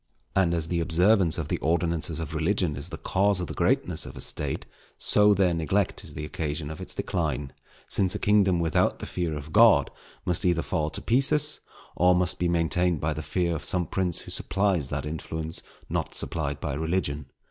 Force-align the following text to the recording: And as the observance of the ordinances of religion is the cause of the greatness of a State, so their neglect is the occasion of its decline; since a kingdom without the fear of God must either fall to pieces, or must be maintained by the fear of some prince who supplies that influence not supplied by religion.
And 0.35 0.55
as 0.55 0.67
the 0.69 0.79
observance 0.79 1.37
of 1.37 1.47
the 1.47 1.59
ordinances 1.59 2.19
of 2.19 2.33
religion 2.33 2.75
is 2.75 2.89
the 2.89 2.97
cause 2.97 3.39
of 3.39 3.45
the 3.45 3.53
greatness 3.53 4.03
of 4.07 4.15
a 4.15 4.19
State, 4.19 4.65
so 4.97 5.35
their 5.35 5.53
neglect 5.53 6.03
is 6.03 6.13
the 6.13 6.25
occasion 6.25 6.71
of 6.71 6.81
its 6.81 6.95
decline; 6.95 7.53
since 7.87 8.15
a 8.15 8.17
kingdom 8.17 8.59
without 8.59 8.97
the 8.97 9.05
fear 9.05 9.37
of 9.37 9.53
God 9.53 9.91
must 10.25 10.43
either 10.43 10.63
fall 10.63 10.89
to 10.89 11.01
pieces, 11.03 11.59
or 11.95 12.15
must 12.15 12.39
be 12.39 12.47
maintained 12.47 12.99
by 12.99 13.13
the 13.13 13.21
fear 13.21 13.55
of 13.55 13.63
some 13.63 13.85
prince 13.85 14.21
who 14.21 14.31
supplies 14.31 14.87
that 14.87 15.05
influence 15.05 15.61
not 15.87 16.15
supplied 16.15 16.59
by 16.59 16.73
religion. 16.73 17.27